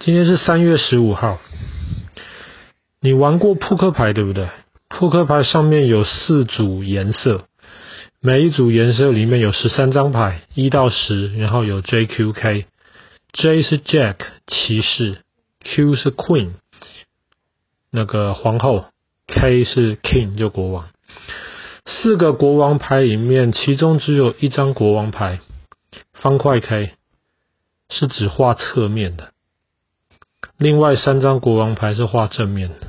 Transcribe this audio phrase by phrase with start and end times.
[0.00, 1.40] 今天是三月十五号。
[3.00, 4.48] 你玩过扑克牌对不对？
[4.88, 7.46] 扑克牌上面有四组颜色，
[8.20, 12.66] 每一组颜色里面有十三张牌，一到十，然后有 J Q K。
[13.32, 15.18] J 是 Jack 骑士
[15.64, 16.52] ，Q 是 Queen
[17.90, 18.84] 那个皇后
[19.26, 20.90] ，K 是 King 就国王。
[21.86, 25.40] 四个国王牌里面，其中只有一张国王牌，
[26.12, 26.92] 方块 K
[27.90, 29.32] 是只画侧面的。
[30.58, 32.88] 另外三张国王牌是画正面的。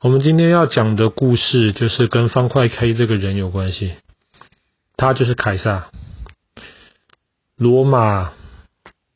[0.00, 3.96] 我们今天要讲的故事就是跟方块 K 这个人有关系，
[4.96, 5.90] 他就是凯撒，
[7.58, 8.32] 罗马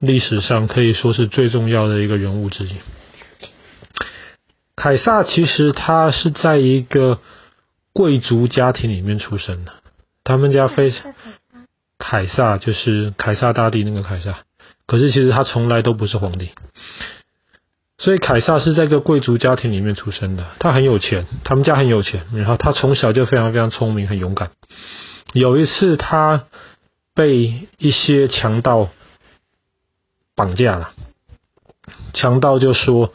[0.00, 2.72] 历史上可以说是最重要的一个人物之一。
[4.74, 7.20] 凯撒其实他是在一个
[7.92, 9.74] 贵族家庭里面出生的，
[10.24, 11.14] 他们家非常，
[11.96, 14.40] 凯撒就是凯撒大帝那个凯撒，
[14.86, 16.50] 可是其实他从来都不是皇帝。
[18.02, 24.52] 所以凯撒是在一个贵族家庭里面出生的，他很有钱，他们家很有钱，然后他从小就非常非常聪明，很勇敢。
[25.34, 26.46] 有一次他
[27.14, 28.88] 被一些强盗
[30.34, 30.92] 绑架了，
[32.14, 33.12] 强盗就说：“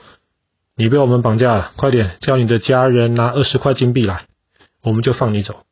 [0.77, 4.27] 你被我们绑架了，快点叫你的家人拿二十块金币来，
[4.83, 5.63] 我们就放你走。”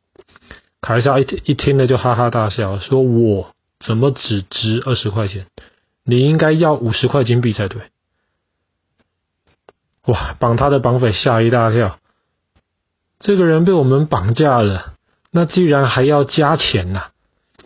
[0.82, 5.46] 凯撒一听一听了就哈哈大笑，说：“我怎么只值二十块钱？
[6.04, 7.84] 你应该要五十块金币才对。”
[10.08, 10.36] 哇！
[10.40, 11.98] 绑他的绑匪吓一大跳，
[13.20, 14.94] 这个人被我们绑架了，
[15.32, 17.06] 那既然还要加钱呐、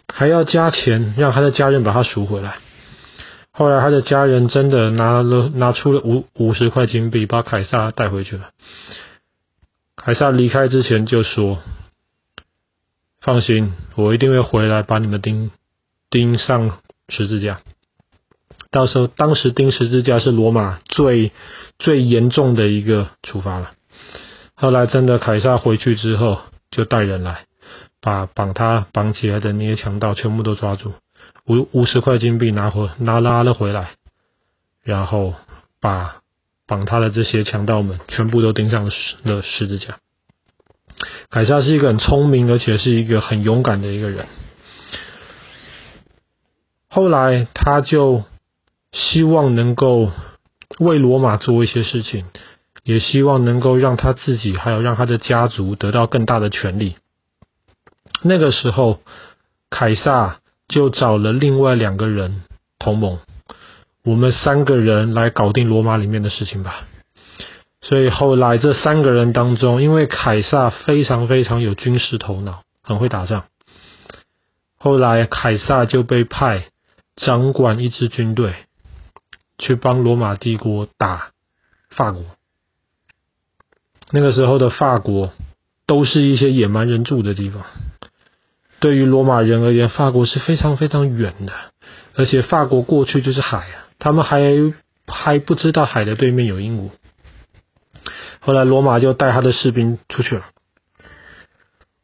[0.07, 2.57] 还要加钱让他的家人把他赎回来。
[3.51, 8.51] 后来他的家人真的拿了拿出了五五十块金币，把凯撒带回去了。
[9.95, 11.57] 凯撒离开之前就说
[13.19, 15.49] ：“放心，我一定会回来把你们钉
[16.11, 16.77] 钉上
[17.09, 17.61] 十字架。”
[18.69, 21.31] 到时候，当时钉十字架是罗马最
[21.79, 23.71] 最严重的一个处罚了。
[24.55, 27.45] 后来真的凯撒回去之后，就带人来，
[28.01, 30.93] 把绑他绑起来的那些强盗全部都抓住，
[31.45, 33.91] 五五十块金币拿回拿拉了回来，
[34.83, 35.33] 然后
[35.79, 36.17] 把
[36.65, 39.99] 绑他的这些强盗们全部都钉上了十十字架。
[41.29, 44.27] 凯撒是一个很聪明，而且是一个很勇敢的一个人。
[46.89, 48.23] 后来他就。
[48.91, 50.11] 希望能够
[50.79, 52.25] 为罗马做一些事情，
[52.83, 56.95] 也希望能够让他自己还有让他的家族得到更大的权力。
[58.21, 58.99] 那个时候，
[59.69, 62.43] 凯撒就找了另外两个人
[62.79, 63.19] 同盟，
[64.03, 66.87] 我们三个人来搞定罗马里面的事情吧。
[67.81, 73.45] 所以后来这三个人当中，因为凯撒非常非常有军事头脑，很会打仗，
[74.77, 76.65] 后来凯撒就被派
[77.15, 78.55] 掌管一支军队。
[79.57, 81.31] 去帮罗马帝国打
[81.89, 82.23] 法国。
[84.11, 85.33] 那个时候的法国
[85.85, 87.65] 都是一些野蛮人住的地方。
[88.79, 91.53] 对于罗马人而言，法国是非常非常远的，
[92.15, 94.41] 而且法国过去就是海啊，他们还
[95.07, 96.91] 还不知道海的对面有英国。
[98.39, 100.45] 后来罗马就带他的士兵出去了。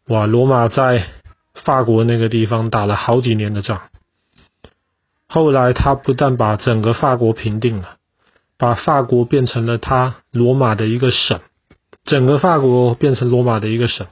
[0.07, 1.07] 哇，罗马在
[1.53, 3.83] 法国那个地方打了好几年的仗。
[5.33, 7.95] 后来，他不但把整个法国平定了，
[8.59, 11.39] 把法国变成了他罗马的一个省，
[12.05, 14.05] 整个法国变成罗马的一个省，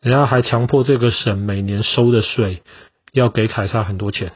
[0.00, 2.62] 然后还强迫这个省每年收的税
[3.12, 4.34] 要给凯撒很多钱，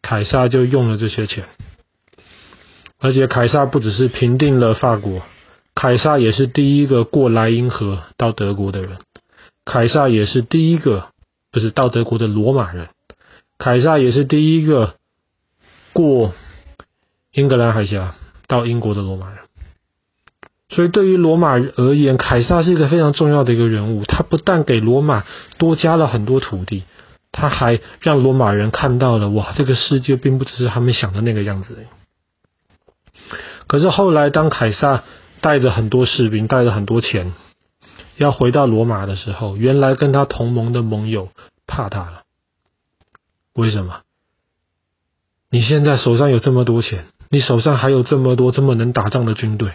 [0.00, 1.44] 凯撒就用了这些钱，
[2.98, 5.20] 而且凯撒不只是平定了法国，
[5.74, 8.96] 凯撒也是第一个过莱茵河到德国的人，
[9.66, 11.08] 凯撒也是第一个，
[11.52, 12.88] 不是到德国的罗马人，
[13.58, 14.94] 凯撒也是第一个。
[15.92, 16.32] 过
[17.32, 18.14] 英格兰海峡
[18.46, 19.38] 到英国的罗马人，
[20.68, 24.04] 所以对于罗马而言，凯撒是一个非常重要的一个人物。
[24.04, 25.24] 他不但给罗马
[25.58, 26.84] 多加了很多土地，
[27.32, 31.86] 他还让罗马人看到了哇，这个世界并不只是他们想的那个样子。
[33.66, 35.04] 可是后来，当凯撒
[35.40, 37.32] 带着很多士兵，带着很多钱，
[38.16, 41.28] 要回到罗马的时候，原来跟他同盟的盟友
[41.66, 42.22] 怕他了。
[43.54, 44.00] 为什么？
[45.50, 49.72] 你现在手上有这么多钱，你手上还有这么多这么能打仗的军队。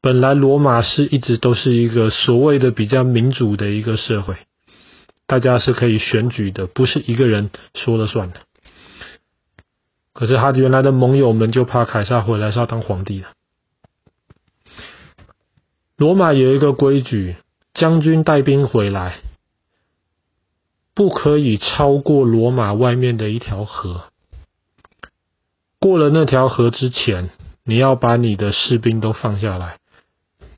[0.00, 4.36] 本来罗马是一直都是一个所谓的比较民主的一个社会，
[5.28, 8.40] 大家是可以选举的，不是一个人说了算的。
[10.12, 13.28] 可是他原来的盟友们就怕凯撒回来是要当皇帝的。
[15.96, 17.36] 罗马有一个规矩，
[17.72, 19.20] 将军带兵回来。
[20.94, 24.04] 不可以超过罗马外面的一条河。
[25.78, 27.30] 过了那条河之前，
[27.64, 29.78] 你要把你的士兵都放下来，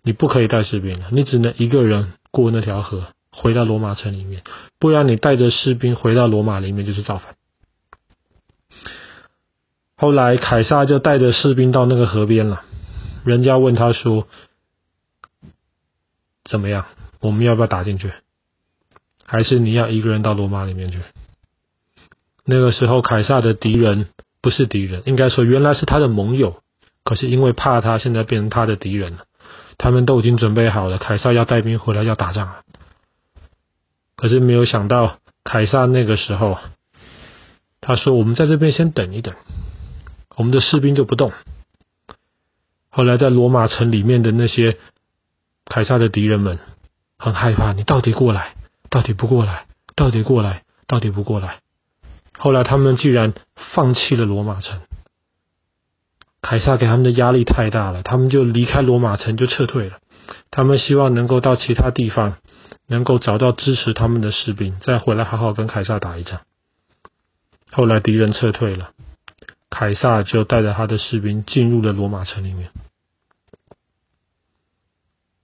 [0.03, 4.43] 你不可以带士兵了，你只能一个人过那条河，回到罗马城里面，
[4.79, 7.37] 不然你带着士兵回到罗马里面就是造反。
[9.97, 12.65] 后来凯撒就带着士兵到那个河边了，
[13.25, 14.27] 人家问他说
[16.45, 16.87] ：“怎么样？
[17.21, 18.13] 我们要不要打进去？
[19.27, 21.01] 还是你要一个人到罗马里面去？”
[22.47, 24.09] 那个时候，凯撒的敌人。
[24.45, 26.61] 不是敌人，应该说原来是他的盟友，
[27.03, 29.25] 可是因为怕他，现在变成他的敌人了。
[29.79, 32.61] 他们都已经准备好了，凯撒要带兵回来要打仗了。
[34.17, 36.59] 可是没有想到，凯撒那个时候
[37.81, 39.35] 他说：“我们在这边先等一等，
[40.37, 41.33] 我们的士兵就不动。”
[42.93, 44.77] 后来在罗马城里面的那些
[45.65, 46.59] 凯撒的敌人们
[47.17, 48.57] 很害怕，你到底过来？
[48.95, 49.67] 到底不过来？
[49.97, 50.63] 到底过来？
[50.87, 51.59] 到底不过来？
[52.39, 53.35] 后来他们居然
[53.75, 54.83] 放弃了罗马城，
[56.41, 59.99] 凯撒给他们的压力太大了，他们就离开罗马城就撤退了。
[60.53, 62.37] 他们希望能够到其他地方，
[62.87, 66.43] 能够找到支持他们的士兵，再回来好好跟凯撒打一仗。
[67.73, 68.91] 后来敌人撤退了，
[69.71, 72.71] 凯撒就带着他的士兵进入了罗马城里面。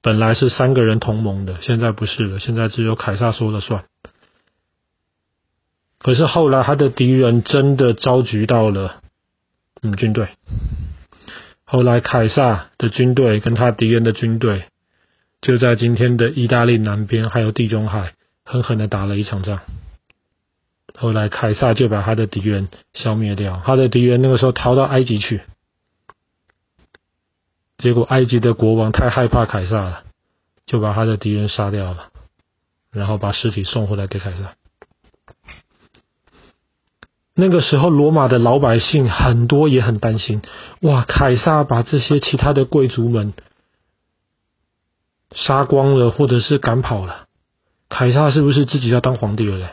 [0.03, 3.85] 本来是三个人同盟的，现在不是了，现在只有凯撒说了算。
[5.99, 9.03] 可是后来，他的敌人真的召集到了
[9.83, 10.29] 嗯军队。
[11.65, 14.65] 后来，凯撒的军队跟他敌人的军队
[15.43, 18.15] 就在今天的意大利南边，还有地中海，
[18.45, 19.61] 狠狠的打了一场仗。
[20.99, 23.63] 后来，凯撒就把他的敌人消灭掉。
[23.65, 25.43] 他的敌人那个时候逃到埃及去，
[27.81, 30.05] 结果埃及的国王太害怕凯撒了，
[30.67, 32.11] 就把他的敌人杀掉了，
[32.93, 34.55] 然后把尸体送回来给凯撒。
[37.35, 40.43] 那个时候，罗马的老百姓很多也很担心。
[40.83, 43.33] 哇，凯撒把这些其他的贵族们
[45.35, 47.29] 杀光了，或者是赶跑了，
[47.89, 49.71] 凯撒是不是自己要当皇帝了嘞？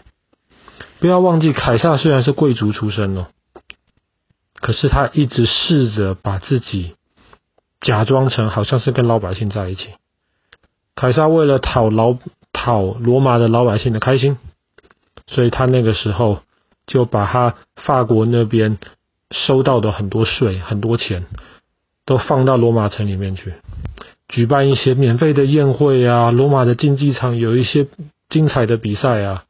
[1.00, 3.28] 不要忘记，凯撒虽然是贵族出身哦，
[4.54, 6.96] 可是他一直试着把自己
[7.82, 9.90] 假装成好像是跟老百姓在一起。
[10.96, 12.18] 凯撒为了讨老
[12.54, 14.38] 讨罗马的老百姓的开心，
[15.28, 16.40] 所以他那个时候。
[16.90, 18.78] 就把他法国那边
[19.30, 21.26] 收到的很多税、很多钱，
[22.06, 23.56] 都放到罗马城里面去，
[24.30, 27.88] 举办一些免费的宴会啊，罗马的竞技场有一些
[28.30, 29.44] 精彩的比赛啊，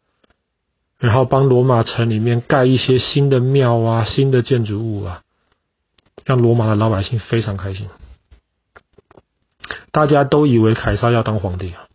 [0.97, 5.21] 然后帮罗马城里面盖一些新的庙啊、新的建筑物啊，
[6.25, 7.87] 让罗马的老百姓非常开心。
[9.91, 11.87] 大家都以为凯撒要当皇帝啊，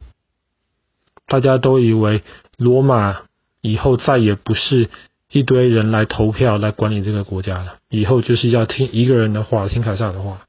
[1.26, 2.22] 大家都以为
[2.56, 3.22] 罗马
[3.60, 4.90] 以后再也不是。
[5.34, 10.42] 一堆人来投票来管理这个国家了，以后就是要听一个人的话，听凯撒的话。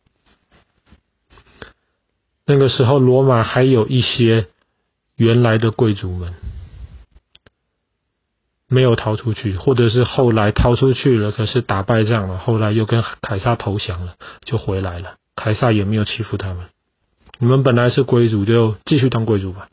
[2.45, 4.47] 那个时候，罗马还有一些
[5.15, 6.33] 原来的贵族们
[8.67, 15.15] 没有逃出去，或者是后来逃出去了，可是打败仗了，后来又跟凯撒投降了，就回来了。
[15.37, 16.65] 凯撒也没有欺负他们，
[17.39, 19.69] 你们本来是贵族，就继续当贵族吧。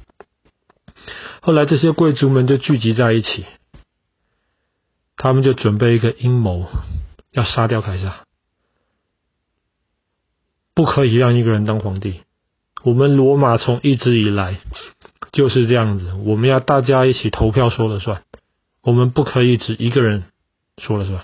[1.40, 3.46] 后来这些贵族们就聚集在一起。
[5.22, 6.66] 他们就准备一个阴谋，
[7.30, 8.24] 要杀掉凯撒，
[10.72, 12.22] 不可以让一个人当皇帝。
[12.82, 14.58] 我们罗马从一直以来
[15.30, 18.22] 就是这样子，我们要大家一起投票说了算，
[18.80, 20.24] 我们不可以只一个人
[20.78, 21.22] 说了算。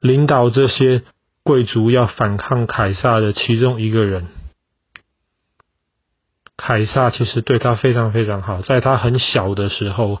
[0.00, 1.04] 领导这些
[1.48, 4.26] 贵族要反抗凯撒的其中一个人，
[6.58, 10.20] 凯撒其实对他非常非常好，在他很小的时候。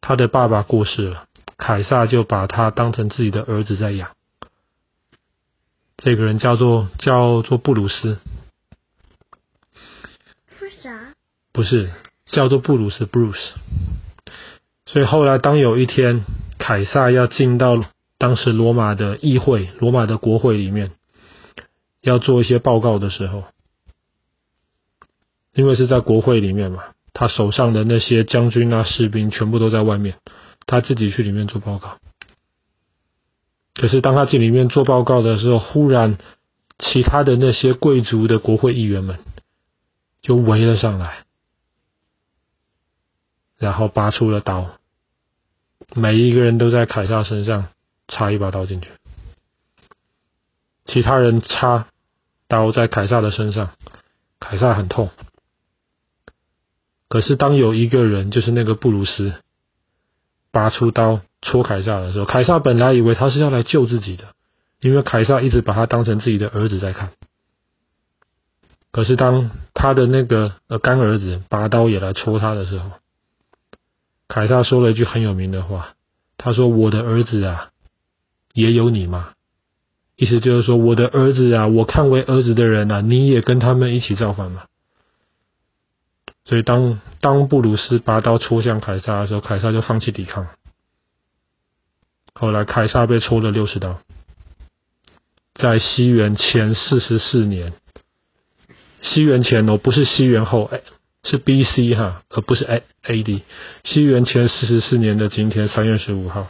[0.00, 1.26] 他的爸爸过世了，
[1.58, 4.10] 凯撒就把他当成自己的儿子在养。
[5.96, 8.18] 这个人叫做叫做布鲁斯，
[10.58, 10.90] 是？
[11.52, 11.92] 不是，
[12.26, 13.52] 叫做布鲁斯 （Bruce）。
[14.86, 16.24] 所以后来，当有一天
[16.58, 17.84] 凯撒要进到
[18.18, 20.92] 当时罗马的议会、罗马的国会里面，
[22.00, 23.44] 要做一些报告的时候，
[25.52, 26.84] 因为是在国会里面嘛。
[27.18, 30.18] 他手上的那些将军啊、士兵全部都在外面，
[30.66, 31.98] 他自己去里面做报告。
[33.74, 36.18] 可是当他进里面做报告的时候，忽然
[36.78, 39.18] 其他的那些贵族的国会议员们
[40.20, 41.24] 就围了上来，
[43.56, 44.78] 然后拔出了刀，
[45.94, 47.68] 每一个人都在凯撒身上
[48.08, 48.90] 插一把刀进去。
[50.84, 51.88] 其他人插
[52.48, 53.70] 刀在凯撒的身上，
[54.38, 55.10] 凯撒很痛。
[57.08, 59.34] 可是，当有一个人，就是那个布鲁斯，
[60.50, 64.34] 拔出刀戳凯撒的时候，凯撒本来以为他是要来救自己的，
[64.80, 67.12] 因为凯撒一直把他当成自己的儿子在看。
[68.90, 72.90] 可是当他的那个呃干儿子拔刀也来戳他的时候，
[74.26, 75.94] 凯撒说了一句很有名的话，
[76.38, 77.70] 他说：“我的儿子啊，
[78.56, 79.30] 也有你吗？”
[80.18, 84.64] 意思就是说，我的儿子啊，我看为儿子的人啊，你也跟他们一起造反吗？
[86.46, 90.46] 所以当当布鲁斯拔刀戳向凯撒的时候，凯撒就放弃抵抗。
[92.34, 94.00] 后来凯撒被戳了六十刀，
[95.54, 97.72] 在西元前四十四年，
[99.02, 100.80] 西元前哦，不是西元后，哎，
[101.24, 101.94] 是 B.C.
[101.94, 103.42] 哈，而不是 A.A.D.
[103.84, 106.46] 西元前四十四年的今天，三月十五号，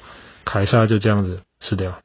[0.46, 2.00] 凯撒就这样子死掉。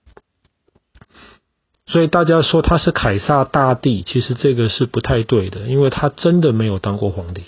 [1.85, 7.45] 所以大家说他是凯撒大帝，其实这个是不太对的，因为他真的没有当过皇帝。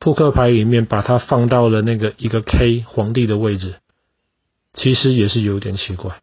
[0.00, 3.74] 扑克牌里面把他放到了那个一个 K 皇帝的位置，
[4.74, 6.20] 其实也是有点奇怪。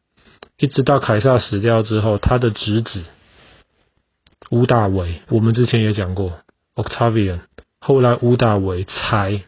[0.58, 3.04] 一直到凯撒死掉之后，他的侄子
[4.50, 6.40] 屋大维，我们之前也讲过
[6.76, 7.42] Octavian，
[7.82, 9.44] 后来屋大维才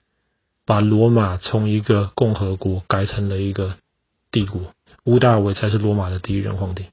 [0.65, 3.75] 把罗马从一个共和国改成了一个
[4.37, 4.73] 帝国，
[5.05, 6.89] 屋大维才是罗马的第一任皇帝。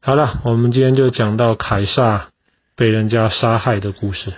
[0.00, 2.30] 好了，我们今天就讲到凯撒
[2.74, 4.32] 被人家杀害的故事，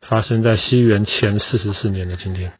[0.00, 2.54] 发生在西元前四十四年的今天。